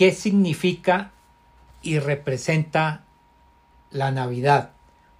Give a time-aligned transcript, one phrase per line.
[0.00, 1.12] ¿Qué significa
[1.82, 3.04] y representa
[3.90, 4.70] la Navidad?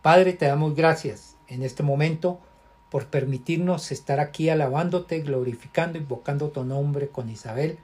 [0.00, 2.41] Padre, te damos gracias en este momento
[2.90, 7.77] por permitirnos estar aquí alabándote, glorificando, invocando tu nombre con Isabel.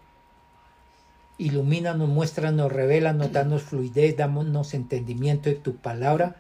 [1.37, 6.37] Ilumínanos, muéstranos, revélanos, danos fluidez, dámonos entendimiento de tu palabra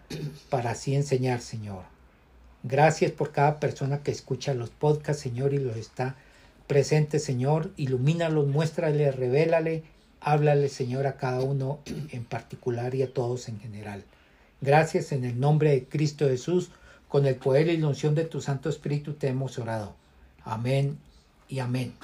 [0.49, 1.83] para así enseñar, Señor.
[2.63, 6.17] Gracias por cada persona que escucha los podcasts, Señor, y los está
[6.67, 7.73] presente, Señor.
[7.77, 9.85] Ilumínalos, muéstrale, revélale,
[10.27, 11.79] háblale, Señor, a cada uno
[12.11, 14.03] en particular y a todos en general.
[14.61, 16.71] Gracias en el nombre de Cristo Jesús
[17.07, 19.95] con el poder y la unción de tu Santo Espíritu te hemos orado.
[20.43, 20.99] Amén
[21.49, 21.95] y amén.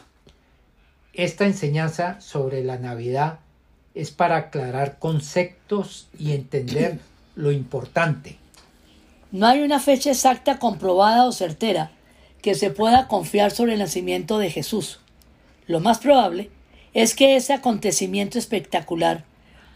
[1.13, 3.41] Esta enseñanza sobre la Navidad
[3.93, 7.01] es para aclarar conceptos y entender
[7.35, 8.39] lo importante.
[9.33, 11.91] No hay una fecha exacta comprobada o certera
[12.41, 15.01] que se pueda confiar sobre el nacimiento de Jesús.
[15.67, 16.51] Lo más probable
[17.15, 19.25] que ese acontecimiento espectacular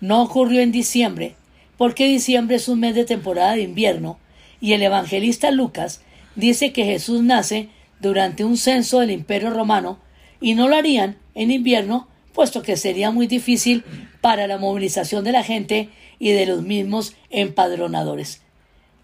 [0.00, 1.34] no ocurrió en diciembre,
[1.77, 4.19] porque diciembre es un mes de temporada de invierno
[4.61, 6.03] y el evangelista Lucas
[6.34, 7.69] dice que Jesús nace
[8.00, 9.98] durante un censo del Imperio Romano
[10.41, 13.84] y no lo harían en invierno, puesto que sería muy difícil
[14.20, 18.42] para la movilización de la gente y de los mismos empadronadores.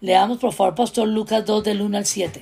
[0.01, 2.41] Leamos por favor Pastor Lucas 2 del 1 al 7.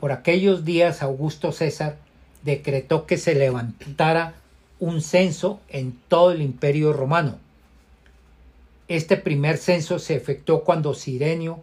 [0.00, 1.96] Por aquellos días Augusto César
[2.42, 4.34] decretó que se levantara
[4.78, 7.38] un censo en todo el imperio romano.
[8.88, 11.60] Este primer censo se efectuó cuando Sirenio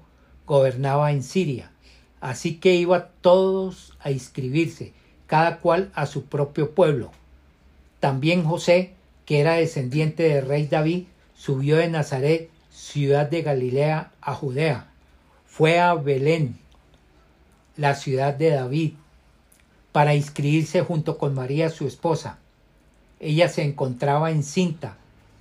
[0.47, 1.71] gobernaba en Siria.
[2.19, 4.93] Así que iba todos a inscribirse,
[5.27, 7.11] cada cual a su propio pueblo.
[7.99, 8.93] También José,
[9.25, 11.05] que era descendiente del rey David,
[11.35, 14.87] subió de Nazaret, ciudad de Galilea, a Judea.
[15.45, 16.57] Fue a Belén,
[17.77, 18.93] la ciudad de David,
[19.91, 22.40] para inscribirse junto con María, su esposa.
[23.21, 24.97] Ella se encontraba encinta,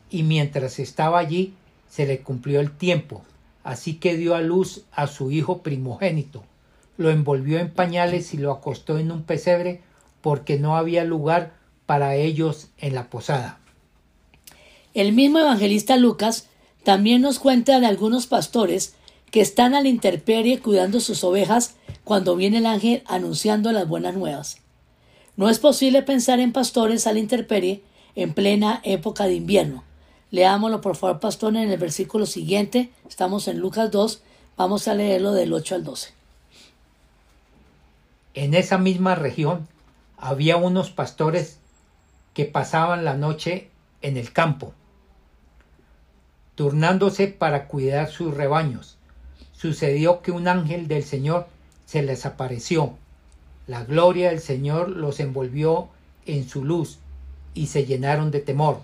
[0.09, 1.55] y mientras estaba allí
[1.89, 3.25] se le cumplió el tiempo
[3.63, 6.43] Así que dio a luz a su hijo primogénito,
[6.97, 9.83] lo envolvió en pañales y lo acostó en un pesebre
[10.23, 11.53] porque no había lugar
[11.87, 13.59] para ellos en la posada.
[14.95, 16.49] El mismo evangelista Lucas
[16.85, 18.95] también nos cuenta de algunos pastores
[19.31, 24.15] que están a la intemperie cuidando sus ovejas cuando viene el ángel anunciando las buenas
[24.17, 24.59] nuevas.
[25.41, 27.83] No es posible pensar en pastores a la intemperie
[28.15, 29.84] en plena época de invierno.
[30.31, 32.91] Leámoslo por favor, pastor, en el versículo siguiente.
[33.09, 34.23] Estamos en Lucas 2.
[34.59, 36.12] Vamos a leerlo del 8 al 12.
[38.34, 39.67] En esa misma región
[40.19, 41.57] había unos pastores
[42.34, 43.71] que pasaban la noche
[44.03, 44.75] en el campo,
[46.55, 48.99] turnándose para cuidar sus rebaños.
[49.53, 51.47] Sucedió que un ángel del Señor
[51.87, 52.99] se les apareció.
[53.71, 55.91] La gloria del Señor los envolvió
[56.27, 56.99] en su luz
[57.55, 58.81] y se llenaron de temor.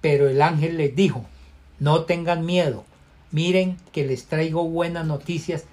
[0.00, 1.26] Pero el ángel les dijo,
[1.78, 2.84] no tengan miedo,
[3.32, 5.64] miren que les traigo buenas noticias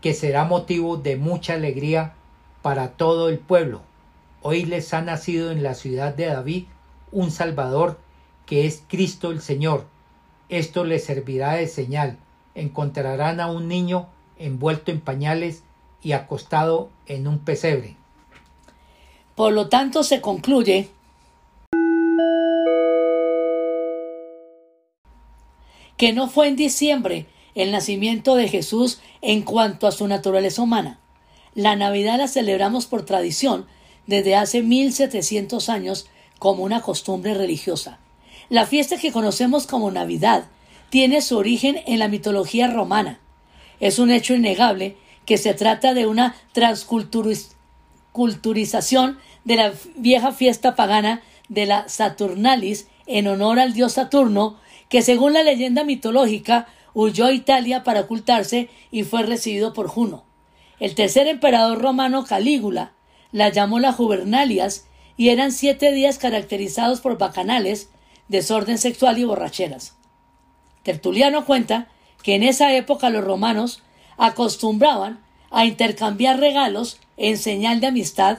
[0.00, 2.14] que será motivo de mucha alegría
[2.62, 3.82] para todo el pueblo.
[4.40, 6.64] Hoy les ha nacido en la ciudad de David
[7.12, 7.98] un Salvador
[8.46, 9.84] que es Cristo el Señor.
[10.48, 12.16] Esto les servirá de señal.
[12.54, 14.08] Encontrarán a un niño
[14.38, 15.64] envuelto en pañales
[16.06, 17.96] y acostado en un pesebre.
[19.34, 20.88] Por lo tanto, se concluye
[25.96, 31.00] que no fue en diciembre el nacimiento de Jesús en cuanto a su naturaleza humana.
[31.56, 33.66] La Navidad la celebramos por tradición
[34.06, 36.06] desde hace 1700 años
[36.38, 37.98] como una costumbre religiosa.
[38.48, 40.44] La fiesta que conocemos como Navidad
[40.88, 43.18] tiene su origen en la mitología romana.
[43.80, 51.20] Es un hecho innegable que se trata de una transculturización de la vieja fiesta pagana
[51.48, 54.56] de la Saturnalis en honor al dios Saturno
[54.88, 60.24] que según la leyenda mitológica huyó a Italia para ocultarse y fue recibido por Juno.
[60.78, 62.92] El tercer emperador romano Calígula
[63.32, 64.86] la llamó las Juvernalias
[65.16, 67.90] y eran siete días caracterizados por bacanales,
[68.28, 69.96] desorden sexual y borracheras.
[70.82, 71.88] Tertuliano cuenta
[72.22, 73.82] que en esa época los romanos
[74.16, 78.38] acostumbraban a intercambiar regalos en señal de amistad,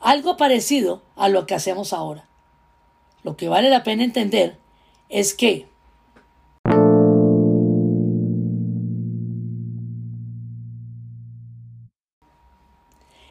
[0.00, 2.26] algo parecido a lo que hacemos ahora.
[3.22, 4.56] Lo que vale la pena entender
[5.08, 5.70] es que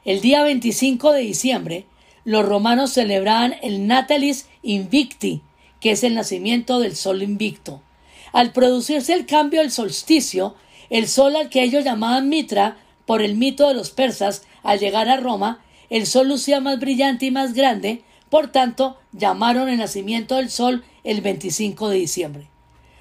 [0.05, 1.85] El día 25 de diciembre,
[2.23, 5.43] los romanos celebraban el Natalis Invicti,
[5.79, 7.83] que es el nacimiento del sol invicto.
[8.31, 10.55] Al producirse el cambio del solsticio,
[10.89, 15.09] el sol al que ellos llamaban Mitra, por el mito de los persas, al llegar
[15.09, 20.35] a Roma, el sol lucía más brillante y más grande Por tanto, llamaron el nacimiento
[20.35, 22.47] del sol el 25 de diciembre.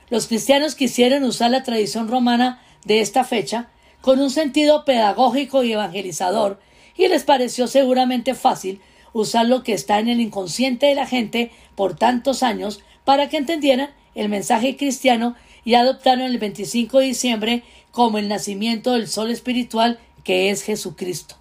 [0.08, 3.68] Los cristianos quisieron usar la tradición romana de esta fecha
[4.00, 6.60] con un sentido pedagógico y evangelizador,
[6.96, 8.80] y les pareció seguramente fácil
[9.12, 13.36] usar lo que está en el inconsciente de la gente por tantos años para que
[13.36, 19.30] entendieran el mensaje cristiano y adoptaron el 25 de diciembre como el nacimiento del sol
[19.30, 21.36] espiritual que es Jesucristo.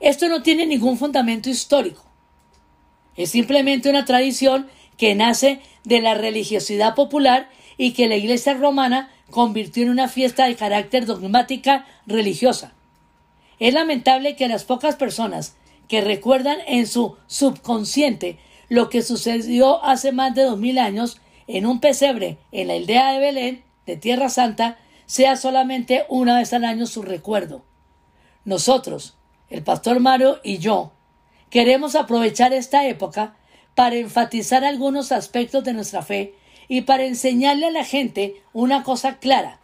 [0.00, 2.02] Esto no tiene ningún fundamento histórico.
[3.16, 9.10] Es simplemente una tradición que nace de la religiosidad popular y que la Iglesia romana
[9.30, 12.72] convirtió en una fiesta de carácter dogmática religiosa.
[13.58, 15.56] Es lamentable que las pocas personas
[15.88, 18.38] que recuerdan en su subconsciente
[18.68, 23.12] lo que sucedió hace más de dos mil años en un pesebre en la aldea
[23.12, 27.64] de Belén, de Tierra Santa, sea solamente una vez al año su recuerdo.
[28.44, 29.16] Nosotros,
[29.50, 30.92] el pastor Mario y yo,
[31.50, 33.36] queremos aprovechar esta época
[33.74, 36.34] para enfatizar algunos aspectos de nuestra fe
[36.68, 39.60] y para enseñarle a la gente una cosa clara.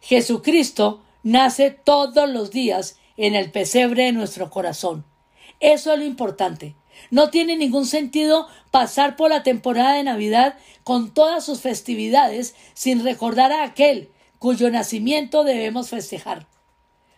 [0.00, 5.04] Jesucristo nace todos los días en el pesebre de nuestro corazón.
[5.60, 6.74] Eso es lo importante.
[7.10, 13.04] No tiene ningún sentido pasar por la temporada de Navidad con todas sus festividades sin
[13.04, 16.46] recordar a aquel cuyo nacimiento debemos festejar.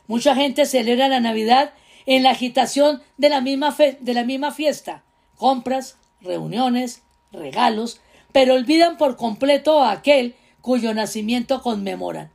[0.06, 1.72] Mucha gente celebra la Navidad
[2.06, 5.04] en la agitación de la misma, de la misma fiesta,
[5.36, 8.00] compras, reuniones, regalos,
[8.32, 12.30] pero olvidan por completo a aquel cuyo nacimiento conmemoran.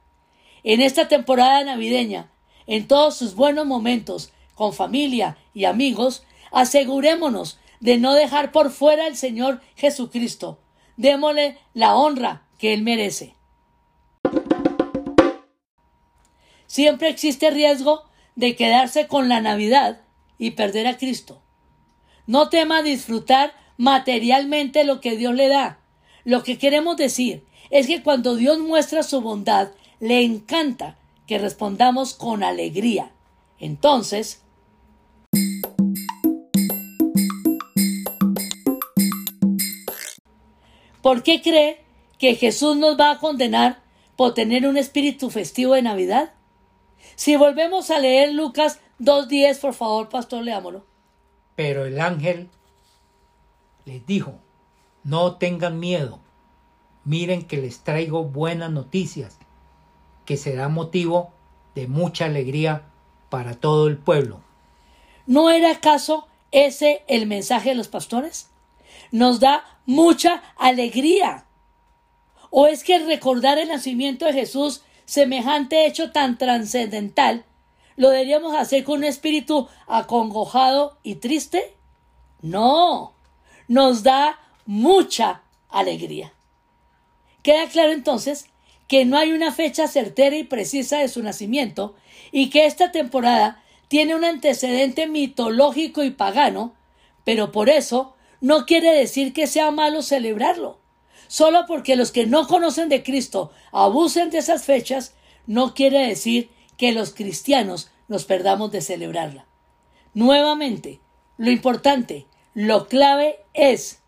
[0.63, 2.29] En esta temporada navideña,
[2.67, 9.05] en todos sus buenos momentos, con familia y amigos, asegurémonos de no dejar por fuera
[9.05, 10.59] al Señor Jesucristo.
[10.97, 13.35] Démosle la honra que Él merece.
[16.67, 18.03] Siempre existe riesgo
[18.35, 20.01] de quedarse con la Navidad
[20.37, 21.41] y perder a Cristo.
[22.27, 25.79] No tema disfrutar materialmente lo que Dios le da.
[26.25, 32.13] Lo que queremos decir es que cuando Dios muestra su bondad, le encanta que respondamos
[32.13, 33.11] con alegría.
[33.59, 34.41] Entonces,
[41.01, 41.83] ¿por qué cree
[42.17, 43.81] que Jesús nos va a condenar
[44.15, 46.33] por tener un espíritu festivo de Navidad?
[47.15, 50.85] Si volvemos a leer Lucas 2.10, por favor, pastor, leámoslo.
[51.55, 52.49] Pero el ángel
[53.85, 54.35] les dijo,
[55.03, 56.19] no tengan miedo,
[57.03, 59.39] miren que les traigo buenas noticias,
[60.25, 61.31] que será motivo
[61.75, 62.83] de mucha alegría
[63.29, 64.41] para todo el pueblo.
[65.25, 68.48] ¿No era acaso ese el mensaje de los pastores?
[69.11, 71.45] Nos da mucha alegría.
[72.49, 77.43] ¿O es que recordar el nacimiento de Jesús semejante hecho tan trascendental,
[77.95, 81.75] ¿lo deberíamos hacer con un espíritu acongojado y triste?
[82.41, 83.13] No,
[83.67, 86.31] nos da mucha alegría.
[87.41, 88.45] Queda claro entonces
[88.87, 91.95] que no hay una fecha certera y precisa de su nacimiento
[92.31, 96.73] y que esta temporada tiene un antecedente mitológico y pagano,
[97.23, 100.79] pero por eso no quiere decir que sea malo celebrarlo.
[101.27, 105.13] Solo porque los que no conocen de Cristo abusen de esas fechas,
[105.45, 109.45] no quiere decir que los cristianos nos perdamos de celebrarla.
[110.13, 111.01] Nuevamente,
[111.37, 113.99] lo importante, lo clave es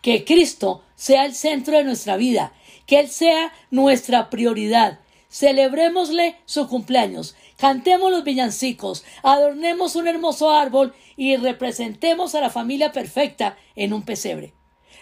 [0.00, 2.52] que Cristo sea el centro de nuestra vida,
[2.86, 5.00] que Él sea nuestra prioridad.
[5.28, 12.92] Celebrémosle su cumpleaños, Cantemos los villancicos, adornemos un hermoso árbol y representemos a la familia
[12.92, 14.54] perfecta en un pesebre.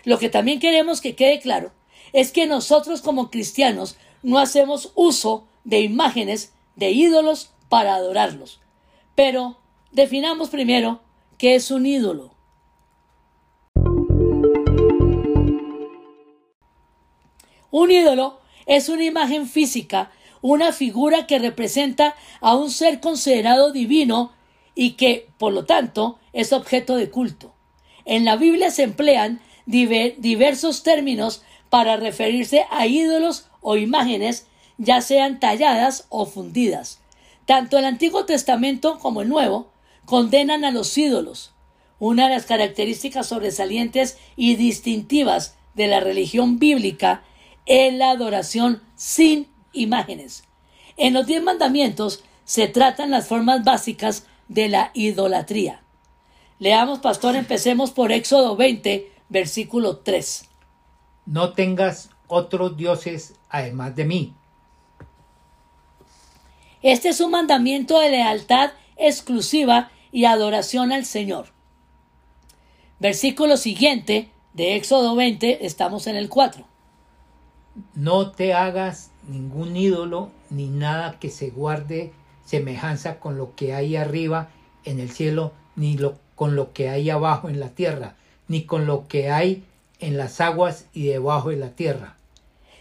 [0.04, 1.72] Lo que también queremos que quede claro
[2.14, 8.58] es que nosotros como cristianos no hacemos uso de imágenes de ídolos para adorarlos.
[9.14, 9.58] Pero
[9.92, 11.02] definamos primero
[11.36, 12.34] qué es un ídolo.
[17.70, 20.10] Un ídolo es una imagen física
[20.42, 24.32] una figura que representa a un ser considerado divino
[24.74, 27.54] y que, por lo tanto, es objeto de culto.
[28.04, 34.46] En la Biblia se emplean diversos términos para referirse a ídolos o imágenes,
[34.78, 37.00] ya sean talladas o fundidas.
[37.46, 39.72] Tanto el Antiguo Testamento como el Nuevo
[40.04, 41.52] condenan a los ídolos.
[41.98, 47.24] Una de las características sobresalientes y distintivas de la religión bíblica
[47.64, 50.44] es la adoración sin imágenes.
[50.96, 55.82] En los diez mandamientos se tratan las formas básicas de la idolatría.
[56.58, 60.48] Leamos, pastor, empecemos por Éxodo 20, versículo 3.
[61.26, 64.34] No tengas otros dioses además de mí.
[66.82, 71.48] Este es un mandamiento de lealtad exclusiva y adoración al Señor.
[72.98, 76.64] Versículo siguiente de Éxodo 20, estamos en el 4.
[77.94, 82.12] No te hagas ningún ídolo ni nada que se guarde
[82.44, 84.50] semejanza con lo que hay arriba
[84.84, 88.14] en el cielo, ni lo, con lo que hay abajo en la tierra,
[88.48, 89.64] ni con lo que hay
[89.98, 92.16] en las aguas y debajo de la tierra.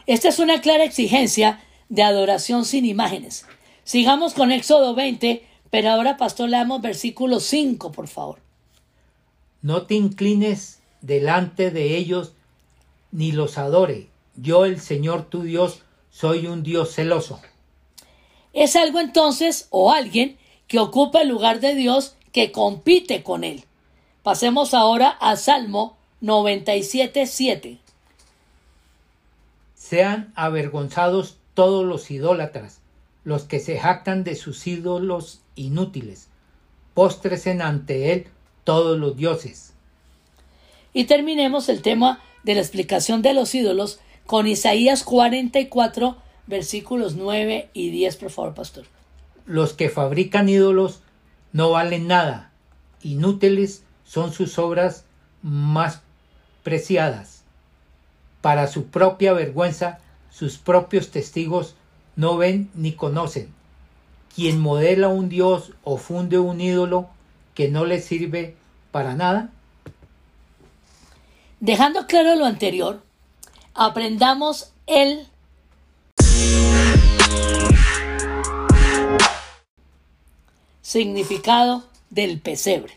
[0.06, 3.46] Esta es una clara exigencia de adoración sin imágenes.
[3.84, 8.40] Sigamos con Éxodo 20, pero ahora, pastor, leamos versículo 5, por favor.
[9.62, 12.34] No te inclines delante de ellos
[13.12, 14.10] ni los adore.
[14.36, 15.82] Yo, el Señor tu Dios,
[16.16, 17.42] soy un Dios celoso.
[18.54, 23.66] Es algo entonces o alguien que ocupa el lugar de Dios que compite con él.
[24.24, 27.80] Pasemos ahora a Salmo 97, 7.
[29.74, 32.80] Sean avergonzados todos los idólatras,
[33.26, 36.30] los que se jactan de sus ídolos inútiles.
[36.94, 38.28] Póstresen ante él
[38.64, 39.74] todos los dioses.
[40.94, 46.18] Y terminemos el tema de la explicación de los ídolos con Isaías 44,
[46.48, 48.86] versículos 9 y 10, por favor, pastor.
[49.46, 51.02] Los que fabrican ídolos
[51.54, 52.52] no valen nada.
[53.04, 55.06] Inútiles son sus obras
[55.42, 56.02] más
[56.64, 57.44] preciadas.
[58.42, 60.00] Para su propia vergüenza,
[60.32, 61.76] sus propios testigos
[62.16, 63.54] no ven ni conocen.
[64.36, 67.10] Quien modela un dios o funde un ídolo
[67.54, 68.56] que no le sirve
[68.92, 69.50] para nada.
[71.60, 73.05] Dejando claro lo anterior,
[73.76, 75.28] aprendamos el
[80.82, 82.94] significado del pesebre.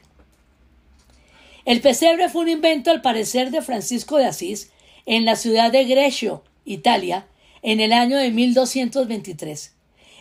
[1.65, 4.71] El pesebre fue un invento al parecer de Francisco de Asís
[5.05, 7.27] en la ciudad de Grescio, Italia,
[7.63, 9.75] en el año de 1223.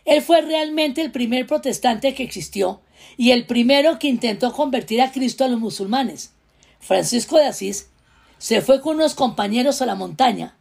[0.06, 2.82] Él fue realmente el primer protestante que existió
[3.16, 6.34] y el primero que intentó convertir a Cristo a los musulmanes.
[6.80, 7.90] Francisco de Asís
[8.38, 10.56] se fue con unos compañeros a la montaña,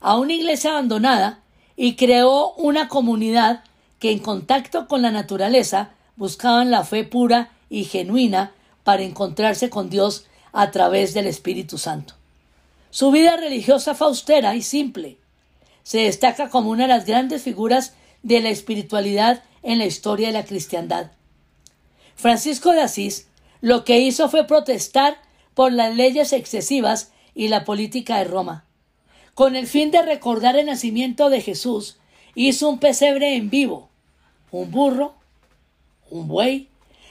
[0.00, 1.40] a una iglesia abandonada,
[1.76, 3.62] y creó una comunidad
[3.98, 8.52] que en contacto con la naturaleza buscaban la fe pura y genuina
[8.84, 12.14] para encontrarse con Dios a través del Espíritu Santo.
[12.90, 15.18] Su vida religiosa fue austera y simple.
[15.82, 20.32] Se destaca como una de las grandes figuras de la espiritualidad en la historia de
[20.32, 21.12] la cristiandad.
[22.16, 23.28] Francisco de Asís
[23.60, 25.18] lo que hizo fue protestar
[25.58, 28.64] por las leyes excesivas y la política de Roma.
[29.34, 31.98] Con el fin de recordar el nacimiento de Jesús,
[32.36, 33.88] hizo un pesebre en vivo,
[34.52, 35.16] un burro,
[36.10, 36.68] un buey.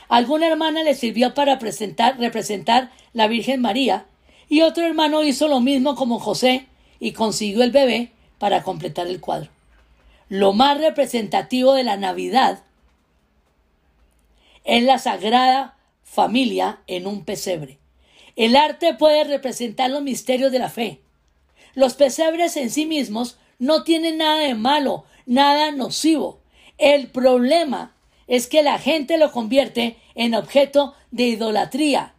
[0.08, 4.06] Alguna hermana le sirvió para presentar, representar la Virgen María,
[4.48, 6.68] y otro hermano hizo lo mismo como José
[7.02, 9.50] y consiguió el bebé para completar el cuadro.
[10.30, 12.64] Lo más representativo de la Navidad
[14.64, 15.76] es la sagrada
[16.06, 17.78] familia en un pesebre.
[18.38, 21.02] El arte puede representar los misterios de la fe.
[21.74, 26.40] Los pesebres en sí mismos no tienen nada de malo, nada nocivo.
[26.78, 27.96] El problema
[28.28, 32.14] es que la gente lo convierte en objeto de idolatría.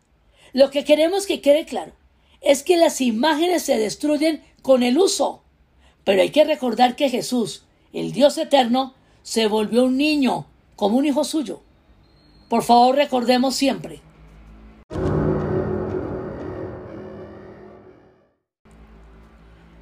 [0.52, 1.92] Lo que queremos que quede claro
[2.40, 5.44] es que las imágenes se destruyen con el uso.
[6.02, 11.06] Pero hay que recordar que Jesús, el Dios eterno, se volvió un niño como un
[11.06, 11.60] hijo suyo.
[12.48, 14.00] Por favor, recordemos siempre,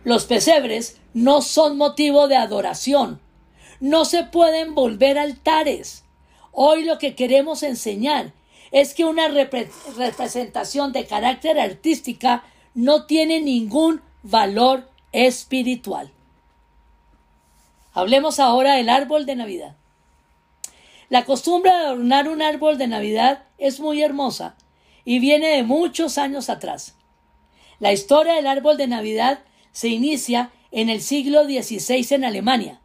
[0.06, 3.20] Los pesebres no son motivo de adoración.
[3.80, 6.04] No se pueden volver altares.
[6.52, 8.32] Hoy lo que queremos enseñar
[8.70, 16.12] es que una representación de carácter artística no tiene ningún valor espiritual.
[17.92, 19.75] Hablemos ahora del árbol de Navidad.
[21.08, 24.54] La costumbre de adornar un árbol de Navidad es muy hermosa
[25.04, 26.94] y viene de muchos años atrás.
[27.80, 29.40] La historia del árbol de Navidad
[29.76, 32.80] se inicia en el siglo XVI en Alemania.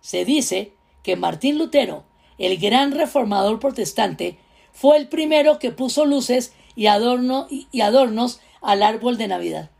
[0.00, 0.72] Se dice
[1.04, 2.02] que Martín Lutero,
[2.38, 4.36] el gran reformador protestante,
[4.72, 6.86] fue el primero que puso luces y,
[7.70, 9.70] y adornos al árbol de Navidad.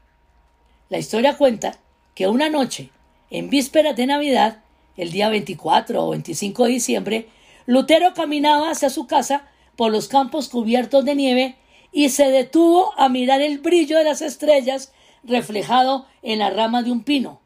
[0.91, 1.81] La historia cuenta
[2.15, 2.91] que una noche,
[3.31, 4.63] en vísperas de Navidad,
[4.97, 7.29] el día 24 o 25 de diciembre,
[7.67, 11.57] Lutero caminaba hacia su casa por los campos cubiertos de nieve
[11.93, 14.93] y se detuvo a mirar el brillo de las estrellas
[15.23, 17.41] reflejado en la rama de un pino.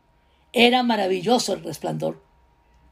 [0.52, 2.22] Era maravilloso el resplandor.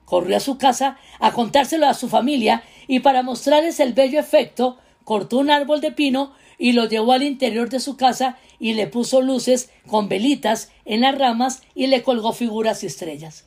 [0.04, 4.78] Corrió a su casa a contárselo a su familia y para mostrarles el bello efecto
[5.04, 8.86] cortó un árbol de pino y lo llevó al interior de su casa y le
[8.86, 13.46] puso luces con velitas en las ramas y le colgó figuras y estrellas.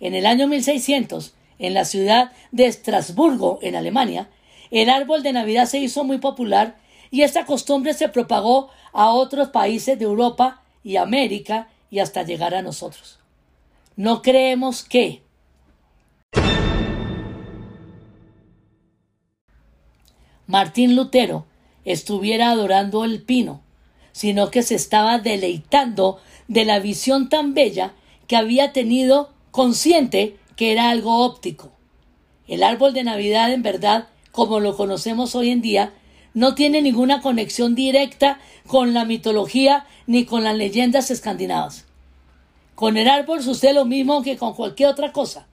[0.00, 4.28] En el año 1600, en la ciudad de Estrasburgo, en Alemania,
[4.70, 6.76] el árbol de Navidad se hizo muy popular
[7.14, 12.56] y esta costumbre se propagó a otros países de Europa y América y hasta llegar
[12.56, 13.20] a nosotros.
[13.94, 15.22] No creemos que
[20.48, 21.46] Martín Lutero
[21.84, 23.60] estuviera adorando el pino,
[24.10, 26.18] sino que se estaba deleitando
[26.48, 27.92] de la visión tan bella
[28.26, 31.70] que había tenido consciente que era algo óptico.
[32.48, 35.92] El árbol de Navidad, en verdad, como lo conocemos hoy en día,
[36.34, 41.86] no tiene ninguna conexión directa con la mitología ni con las leyendas escandinavas.
[42.74, 45.46] Con el árbol sucede lo mismo que con cualquier otra cosa.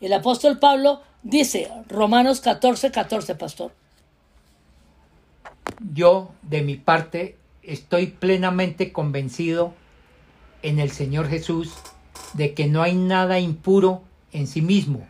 [0.00, 3.72] El apóstol Pablo dice, Romanos 14, 14, pastor.
[5.94, 9.72] Yo, de mi parte, estoy plenamente convencido
[10.62, 11.72] en el Señor Jesús
[12.34, 15.06] de que no hay nada impuro en sí mismo.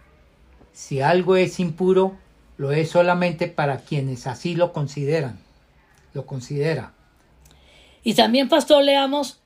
[0.72, 2.16] Si algo es impuro,
[2.60, 5.38] lo es solamente para quienes así lo consideran.
[6.12, 6.92] Lo considera.
[8.04, 9.40] Y también, pastor, leamos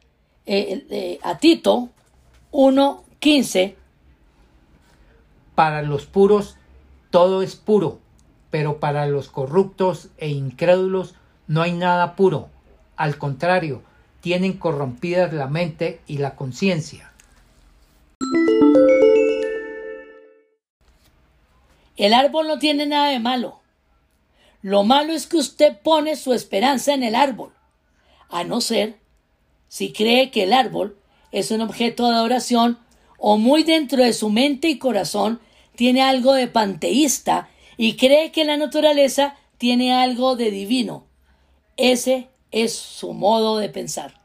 [0.47, 1.91] eh, eh, a Tito
[2.51, 3.77] 1.15.
[5.55, 6.57] Para los puros
[7.11, 8.01] todo es puro,
[8.51, 11.15] pero para los corruptos e incrédulos
[11.47, 12.49] no hay nada puro.
[12.97, 13.83] Al contrario,
[14.23, 17.13] tienen corrompidas la mente y la conciencia.
[21.97, 23.61] El árbol no tiene nada de malo.
[24.63, 27.53] Lo malo es que usted pone su esperanza en el árbol,
[28.31, 28.99] a no ser
[29.69, 30.99] si cree que el árbol
[31.33, 32.79] es un objeto de adoración
[33.19, 35.41] o muy dentro de su mente y corazón
[35.77, 41.07] tiene algo de panteísta y cree que la naturaleza tiene algo de divino.
[41.77, 44.21] Ese es su modo de pensar.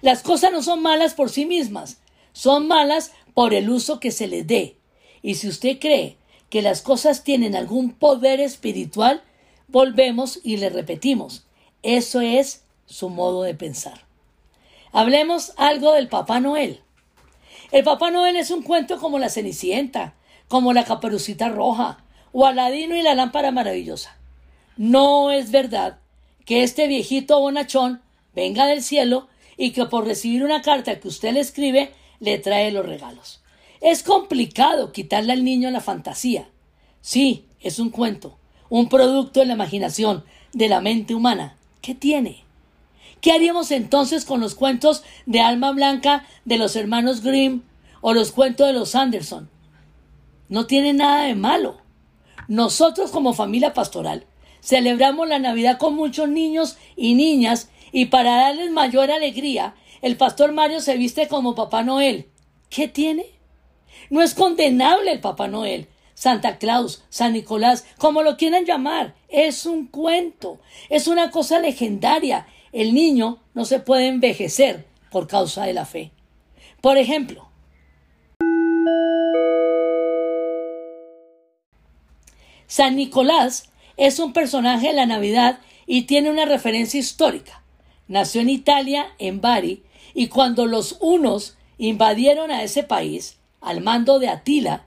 [0.00, 2.00] Las cosas no son malas por sí mismas,
[2.32, 4.78] son malas por el uso que se les dé.
[5.22, 6.16] Y si usted cree
[6.50, 9.22] que las cosas tienen algún poder espiritual,
[9.68, 11.46] volvemos y le repetimos.
[11.82, 14.06] Eso es su modo de pensar.
[14.92, 16.80] Hablemos algo del Papá Noel.
[17.72, 20.14] El Papá Noel es un cuento como la Cenicienta,
[20.48, 24.16] como la Caperucita Roja, o Aladino y la lámpara maravillosa.
[24.76, 25.98] No es verdad
[26.44, 28.02] que este viejito bonachón
[28.34, 32.70] venga del cielo y que por recibir una carta que usted le escribe le trae
[32.70, 33.40] los regalos.
[33.80, 36.48] Es complicado quitarle al niño la fantasía.
[37.00, 41.56] Sí, es un cuento, un producto de la imaginación, de la mente humana.
[41.82, 42.44] ¿Qué tiene?
[43.20, 47.62] ¿Qué haríamos entonces con los cuentos de Alma Blanca de los hermanos Grimm
[48.00, 49.50] o los cuentos de los Anderson?
[50.48, 51.78] No tiene nada de malo.
[52.48, 54.26] Nosotros como familia pastoral
[54.60, 60.52] celebramos la Navidad con muchos niños y niñas y para darles mayor alegría, el pastor
[60.52, 62.28] Mario se viste como Papá Noel.
[62.68, 63.26] ¿Qué tiene?
[64.10, 65.88] No es condenable el Papá Noel.
[66.14, 72.46] Santa Claus, San Nicolás, como lo quieran llamar, es un cuento, es una cosa legendaria.
[72.72, 76.12] El niño no se puede envejecer por causa de la fe.
[76.80, 77.50] Por ejemplo,
[82.66, 87.62] San Nicolás es un personaje de la Navidad y tiene una referencia histórica.
[88.08, 89.82] Nació en Italia, en Bari,
[90.14, 94.84] y cuando los hunos invadieron a ese país, al mando de Atila,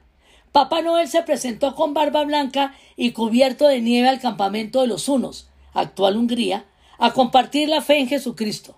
[0.51, 5.07] Papá Noel se presentó con barba blanca y cubierto de nieve al campamento de los
[5.07, 6.65] hunos, actual Hungría,
[6.97, 8.75] a compartir la fe en Jesucristo.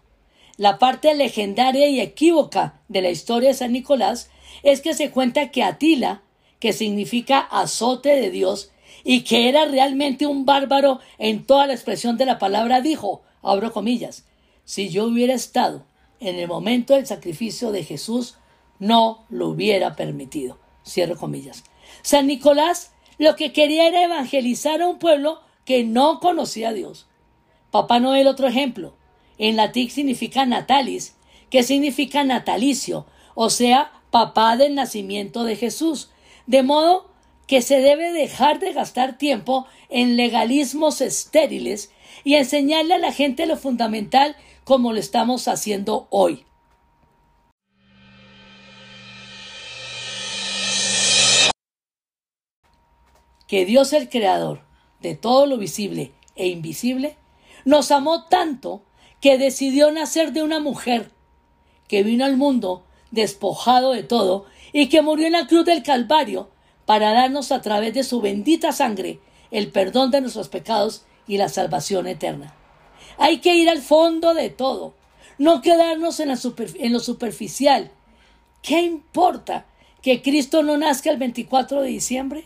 [0.58, 4.30] La parte legendaria y equívoca de la historia de San Nicolás
[4.63, 6.21] es que se cuenta que Atila,
[6.60, 8.71] que significa azote de Dios,
[9.04, 13.71] y que era realmente un bárbaro en toda la expresión de la palabra, dijo, abro
[13.71, 14.25] comillas,
[14.65, 15.86] si yo hubiera estado
[16.19, 18.36] en el momento del sacrificio de Jesús,
[18.81, 20.57] no lo hubiera permitido.
[20.83, 21.63] Cierro comillas.
[22.01, 27.07] San Nicolás lo que quería era evangelizar a un pueblo que no conocía a Dios.
[27.69, 28.95] Papá Noel, otro ejemplo.
[29.37, 31.15] En latín significa natalis,
[31.51, 36.09] que significa natalicio, o sea, papá del nacimiento de Jesús.
[36.47, 37.11] De modo
[37.45, 41.91] que se debe dejar de gastar tiempo en legalismos estériles
[42.23, 46.45] y enseñarle a la gente lo fundamental como lo estamos haciendo hoy.
[53.51, 54.61] Que Dios el Creador
[55.01, 57.17] de todo lo visible e invisible
[57.65, 58.81] nos amó tanto
[59.19, 61.11] que decidió nacer de una mujer
[61.89, 66.49] que vino al mundo despojado de todo y que murió en la cruz del Calvario
[66.85, 69.19] para darnos a través de su bendita sangre
[69.51, 72.55] el perdón de nuestros pecados y la salvación eterna.
[73.17, 74.93] Hay que ir al fondo de todo,
[75.37, 77.91] no quedarnos en, en lo superficial.
[78.61, 79.65] ¿Qué importa
[80.01, 82.45] que Cristo no nazca el 24 de diciembre?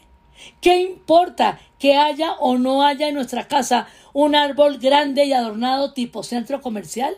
[0.62, 5.94] ¿Qué importa que haya o no haya en nuestra casa un árbol grande y adornado
[5.94, 7.16] tipo centro comercial?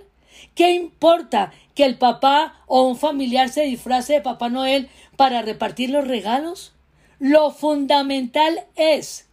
[0.55, 5.89] ¿Qué importa que el papá o un familiar se disfrace de Papá Noel para repartir
[5.89, 6.73] los regalos?
[7.19, 9.27] Lo fundamental es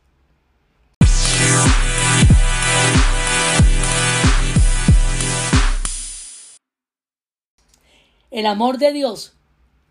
[8.31, 9.35] el amor de Dios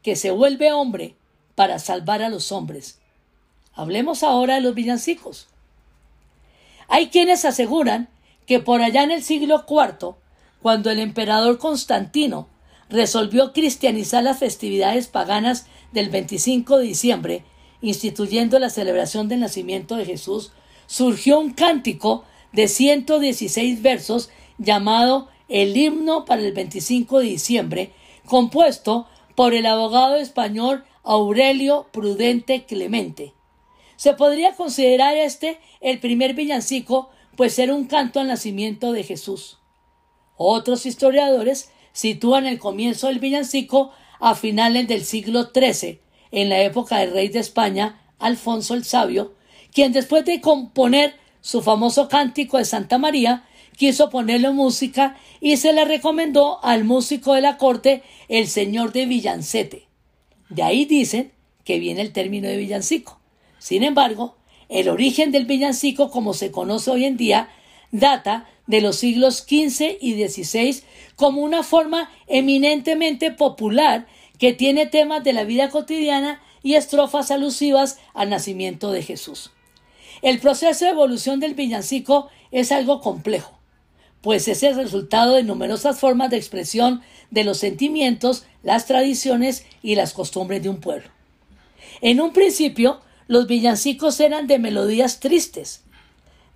[0.01, 1.15] que se vuelve hombre
[1.55, 2.99] para salvar a los hombres.
[3.75, 5.47] Hablemos ahora de los villancicos.
[6.87, 8.09] Hay quienes aseguran
[8.45, 10.15] que por allá en el siglo IV,
[10.61, 12.47] cuando el emperador Constantino
[12.89, 17.43] resolvió cristianizar las festividades paganas del 25 de diciembre,
[17.81, 20.51] instituyendo la celebración del nacimiento de Jesús,
[20.85, 27.93] surgió un cántico de 116 versos llamado El himno para el 25 de diciembre,
[28.25, 33.33] compuesto por el abogado español Aurelio Prudente Clemente.
[33.95, 39.59] Se podría considerar este el primer villancico, pues era un canto al nacimiento de Jesús.
[40.37, 45.99] Otros historiadores sitúan el comienzo del villancico a finales del siglo XIII,
[46.31, 49.35] en la época del rey de España, Alfonso el Sabio,
[49.73, 55.73] quien después de componer su famoso cántico de Santa María, quiso ponerle música y se
[55.73, 59.87] le recomendó al músico de la corte, el señor de Villancete.
[60.49, 61.31] De ahí dicen
[61.63, 63.19] que viene el término de villancico.
[63.63, 64.35] Sin embargo,
[64.67, 67.47] el origen del villancico, como se conoce hoy en día,
[67.93, 70.83] data de los siglos XV y XVI
[71.15, 74.05] como una forma eminentemente popular
[74.37, 79.51] que tiene temas de la vida cotidiana y estrofas alusivas al nacimiento de Jesús.
[80.21, 83.57] El proceso de evolución del villancico es algo complejo,
[84.19, 89.95] pues es el resultado de numerosas formas de expresión de los sentimientos, las tradiciones y
[89.95, 91.07] las costumbres de un pueblo.
[92.01, 95.83] En un principio, los villancicos eran de melodías tristes,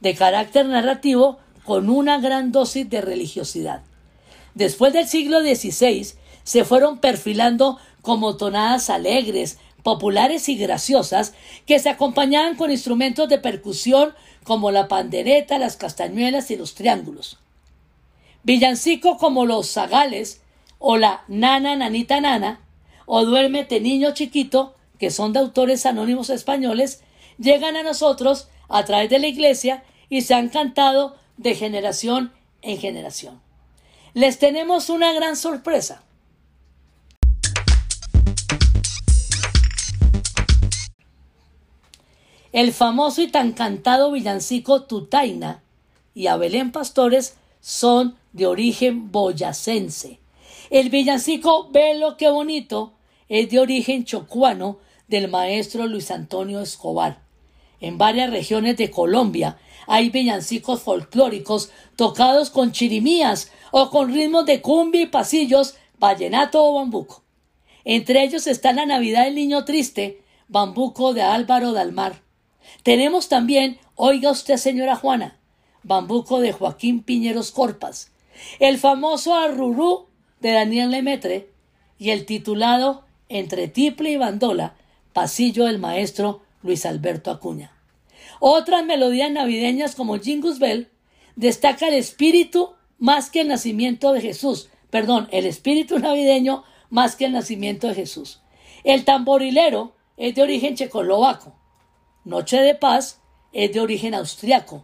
[0.02, 3.82] de carácter narrativo con una gran dosis de religiosidad.
[4.56, 11.34] Después del siglo XVI, se fueron perfilando como tonadas alegres, populares y graciosas
[11.66, 17.38] que se acompañaban con instrumentos de percusión como la pandereta, las castañuelas y los triángulos.
[18.44, 20.42] Villancico como los zagales
[20.80, 22.62] o la nana nanita nana
[23.06, 27.02] o duérmete niño chiquito, que son de autores anónimos españoles,
[27.38, 32.32] llegan a nosotros a través de la iglesia y se han cantado de generación
[32.62, 33.42] en generación.
[34.14, 36.04] Les tenemos una gran sorpresa.
[42.52, 45.62] El famoso y tan cantado villancico Tutaina
[46.16, 50.20] y Abelén Pastores son de origen boyacense.
[50.70, 52.94] El villancico Velo qué bonito
[53.30, 57.22] es de origen chocuano del maestro Luis Antonio Escobar.
[57.80, 64.62] En varias regiones de Colombia hay villancicos folclóricos tocados con chirimías o con ritmos de
[64.62, 67.24] cumbia y pasillos, vallenato o bambuco.
[67.86, 72.22] Entre ellos está la Navidad del Niño Triste, bambuco de Álvaro Dalmar.
[72.84, 75.38] Tenemos también, oiga usted señora Juana,
[75.84, 78.12] Bambuco de Joaquín Piñeros Corpas,
[78.60, 80.08] el famoso Arrurú
[80.42, 81.50] de Daniel Lemetre
[81.98, 84.76] y el titulado Entre Tiple y Bandola,
[85.18, 87.72] Pasillo del maestro Luis Alberto Acuña.
[88.40, 90.92] Otras melodías navideñas como Jingus Bell
[91.36, 97.26] destaca el espíritu más que el nacimiento de Jesús, perdón, el espíritu navideño más que
[97.26, 98.42] el nacimiento de Jesús.
[98.84, 101.56] El tamborilero es de origen checoslovaco.
[102.24, 103.20] Noche de Paz
[103.54, 104.84] es de origen austriaco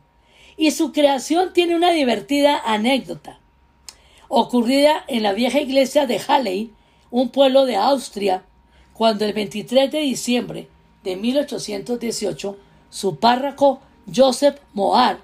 [0.57, 3.39] y su creación tiene una divertida anécdota
[4.29, 6.71] ocurrida en la vieja iglesia de Halle,
[7.11, 8.45] un pueblo de Austria,
[8.93, 10.67] cuando el 23 de diciembre
[11.03, 12.57] de 1818
[12.89, 13.81] su párroco
[14.13, 15.19] Joseph Moar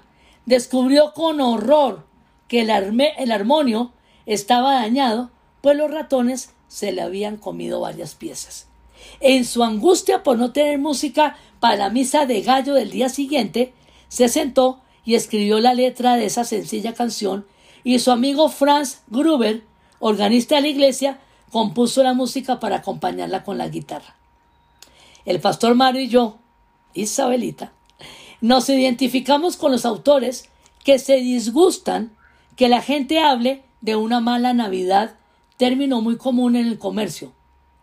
[0.46, 2.04] descubrió con horror
[2.48, 3.92] que el, el armonio
[4.26, 5.30] estaba dañado,
[5.60, 8.66] pues los ratones se le habían comido varias piezas.
[9.20, 13.72] En su angustia por no tener música para la misa de gallo del día siguiente,
[14.08, 17.46] se sentó y escribió la letra de esa sencilla canción
[17.84, 19.62] y su amigo Franz Gruber,
[19.98, 21.18] organista de la iglesia,
[21.50, 24.14] compuso la música para acompañarla con la guitarra.
[25.24, 26.38] El pastor Mario y yo,
[26.94, 27.72] Isabelita,
[28.40, 30.48] nos identificamos con los autores
[30.84, 32.12] que se disgustan
[32.56, 35.14] que la gente hable de una mala Navidad,
[35.56, 37.32] término muy común en el comercio.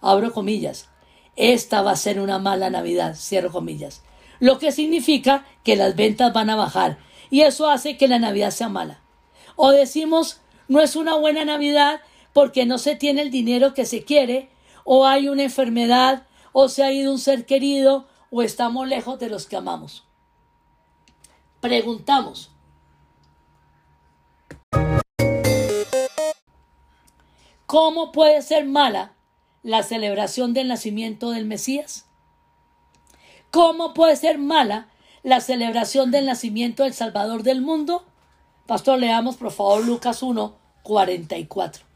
[0.01, 0.89] Abro comillas
[1.37, 4.01] esta va a ser una mala Navidad, cierro comillas.
[4.39, 6.97] Lo que significa que las ventas van a bajar
[7.29, 8.99] y eso hace que la Navidad sea mala.
[9.55, 12.01] O decimos, no es una buena Navidad
[12.37, 14.51] porque no se tiene el dinero que se quiere,
[14.83, 19.27] o hay una enfermedad, o se ha ido un ser querido, o estamos lejos de
[19.27, 20.03] los que amamos.
[21.61, 22.51] Preguntamos,
[27.65, 29.13] ¿cómo puede ser mala
[29.63, 32.05] la celebración del nacimiento del Mesías?
[33.49, 34.89] ¿Cómo puede ser mala
[35.23, 38.05] la celebración del nacimiento del Salvador del mundo?
[38.67, 41.86] Pastor, leamos por favor Lucas 1, 44.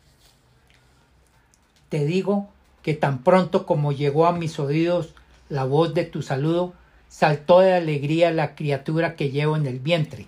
[1.92, 2.48] Te digo
[2.84, 5.10] que tan pronto como llegó a mis oídos
[5.50, 6.74] la voz de tu saludo,
[7.10, 10.28] saltó de alegría la criatura que llevo en el vientre.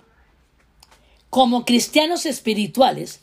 [1.30, 3.22] Como cristianos espirituales,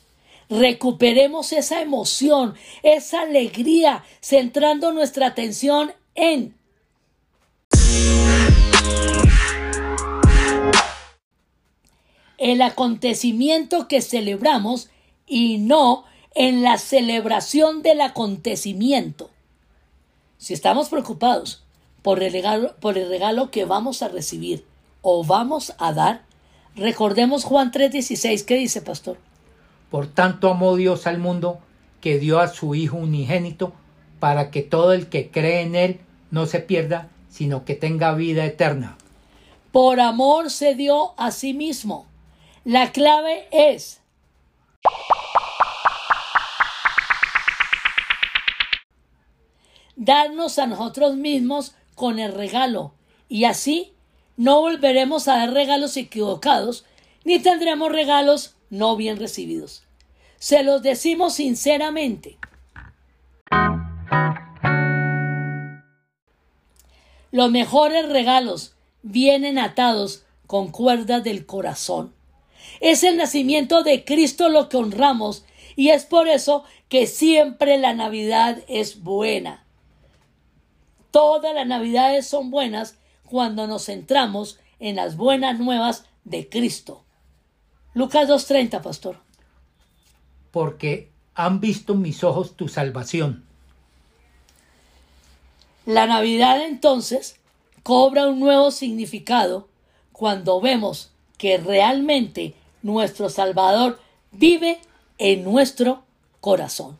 [0.48, 6.55] recuperemos esa emoción, esa alegría, centrando nuestra atención en
[12.38, 14.88] el acontecimiento que celebramos
[15.26, 19.31] y no en la celebración del acontecimiento.
[20.38, 21.62] Si estamos preocupados
[22.03, 24.64] por el regalo, por el regalo que vamos a recibir
[25.03, 26.23] o vamos a dar,
[26.77, 29.19] recordemos Juan 3:16, ¿qué dice, pastor?
[29.90, 31.59] Por tanto amó Dios al mundo
[32.01, 33.73] que dio a su Hijo unigénito
[34.19, 38.45] para que todo el que cree en Él no se pierda, sino que tenga vida
[38.45, 38.97] eterna.
[39.73, 42.07] Por amor se dio a sí mismo.
[42.64, 44.01] La clave es
[50.00, 52.94] darnos a nosotros mismos con el regalo
[53.28, 53.92] y así
[54.38, 56.86] no volveremos a dar regalos equivocados
[57.24, 59.82] ni tendremos regalos no bien recibidos.
[60.38, 62.38] Se los decimos sinceramente.
[67.30, 72.14] Los mejores regalos vienen atados con cuerdas del corazón.
[72.80, 75.44] Es el nacimiento de Cristo lo que honramos
[75.76, 79.66] y es por eso que siempre la Navidad es buena.
[81.11, 87.05] Todas las Navidades son buenas cuando nos centramos en las buenas nuevas de Cristo.
[87.94, 89.16] Lucas 2.30, pastor.
[90.51, 93.44] Porque han visto mis ojos tu salvación.
[95.87, 97.37] La Navidad entonces
[97.83, 99.68] cobra un nuevo significado
[100.12, 103.99] cuando vemos que realmente nuestro Salvador
[104.33, 104.79] vive
[105.18, 106.05] en nuestro
[106.40, 106.99] corazón.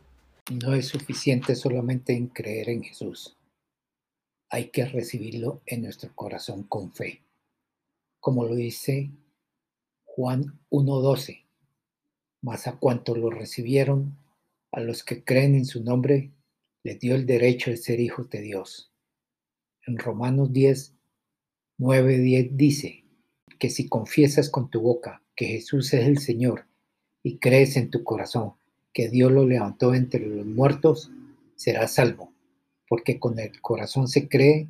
[0.51, 3.37] No es suficiente solamente en creer en Jesús.
[4.51, 7.23] Hay que recibirlo en nuestro corazón con fe.
[8.19, 9.11] Como lo dice
[10.05, 11.45] Juan 1.12.
[12.43, 14.19] Mas a cuantos lo recibieron,
[14.73, 16.33] a los que creen en su nombre,
[16.83, 18.93] les dio el derecho de ser hijos de Dios.
[19.87, 20.95] En Romanos 10,
[21.79, 23.05] 9, 10 dice
[23.59, 26.67] que si confiesas con tu boca que Jesús es el Señor
[27.23, 28.55] y crees en tu corazón
[28.93, 31.13] que Dios lo levantó entre los muertos,
[31.55, 32.33] serás salvo,
[32.91, 34.69] porque con el corazón se cree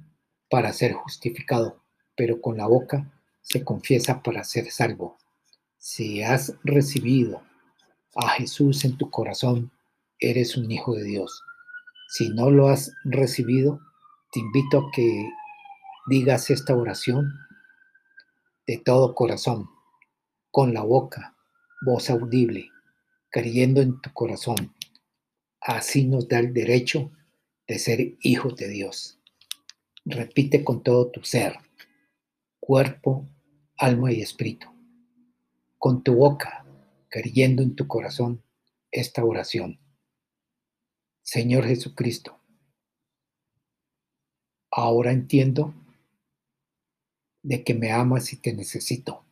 [0.51, 1.83] para ser justificado,
[2.15, 5.17] pero con la boca se confiesa para ser salvo.
[5.79, 7.41] Si has recibido
[8.15, 9.73] a Jesús en tu corazón,
[10.19, 11.43] eres un hijo de Dios.
[12.11, 13.81] Si no lo has recibido,
[14.33, 15.27] te invito a que
[16.07, 17.33] digas esta oración
[18.67, 19.71] de todo corazón
[20.51, 21.35] con la boca,
[21.87, 22.69] voz audible,
[23.31, 24.75] creyendo en tu corazón.
[25.63, 27.11] Así nos da el derecho
[27.71, 29.21] de ser hijos de Dios.
[30.05, 31.55] Repite con todo tu ser,
[32.59, 33.29] cuerpo,
[33.79, 34.67] alma y espíritu.
[35.79, 36.67] Con tu boca,
[37.09, 38.43] creyendo en tu corazón
[38.91, 39.79] esta oración.
[41.23, 42.41] Señor Jesucristo,
[44.73, 45.73] ahora entiendo
[47.45, 49.25] de que me amas y te necesito.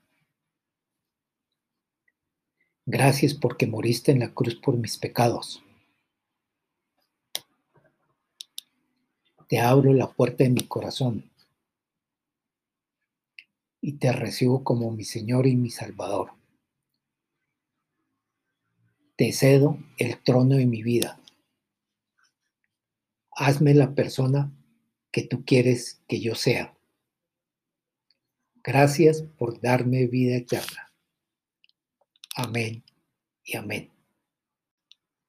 [2.87, 5.61] Gracias porque moriste en la cruz por mis pecados.
[9.49, 11.31] Te abro la puerta de mi corazón
[13.81, 16.33] y te recibo como mi Señor y mi Salvador.
[19.17, 21.19] Te cedo el trono de mi vida.
[23.31, 24.53] Hazme la persona
[25.11, 26.77] que tú quieres que yo sea.
[28.63, 30.93] Gracias por darme vida eterna.
[32.37, 32.85] Amén
[33.45, 33.91] y amén.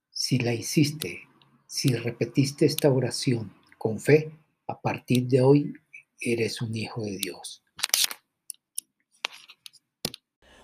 [0.09, 1.21] Si la hiciste,
[1.67, 4.29] si repetiste esta oración con fe,
[4.67, 5.73] a partir de hoy
[6.19, 7.63] eres un hijo de Dios.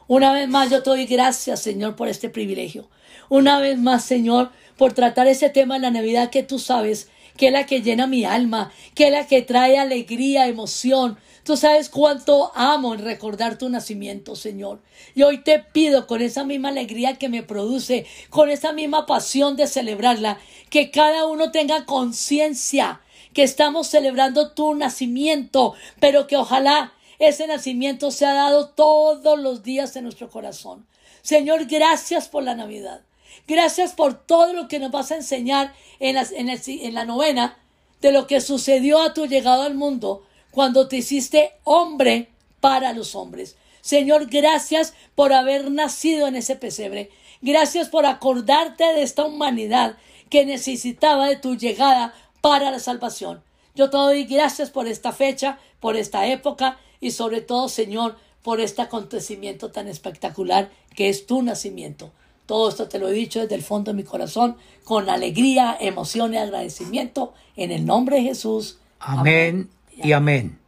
[0.08, 2.90] Una vez más yo te doy gracias, Señor, por este privilegio.
[3.30, 7.48] Una vez más, Señor, por tratar ese tema en la Navidad que tú sabes que
[7.48, 11.18] es la que llena mi alma, que es la que trae alegría, emoción.
[11.44, 14.82] Tú sabes cuánto amo en recordar tu nacimiento, Señor.
[15.16, 19.56] Y hoy te pido con esa misma alegría que me produce, con esa misma pasión
[19.56, 23.02] de celebrarla, que cada uno tenga conciencia
[23.36, 29.94] que estamos celebrando tu nacimiento, pero que ojalá ese nacimiento sea dado todos los días
[29.98, 30.88] en nuestro corazón.
[31.22, 33.02] Señor, gracias por la Navidad.
[33.46, 37.58] Gracias por todo lo que nos vas a enseñar en la, en, la novena
[38.00, 42.30] de lo que sucedió a tu llegado al mundo cuando te hiciste hombre
[42.62, 43.58] para los hombres.
[43.82, 47.12] Señor, gracias por haber nacido en ese pesebre.
[47.42, 49.98] Gracias por acordarte de esta humanidad
[50.30, 52.14] que necesitaba de tu llegada
[52.46, 53.42] para la salvación.
[53.74, 58.60] Yo te doy gracias por esta fecha, por esta época y sobre todo, Señor, por
[58.60, 62.12] este acontecimiento tan espectacular que es tu nacimiento.
[62.46, 66.36] Todo esto te lo he dicho desde el fondo de mi corazón, con alegría, emoción
[66.36, 68.78] y agradecimiento, en el nombre de Jesús.
[69.00, 70.60] Amén, y amén.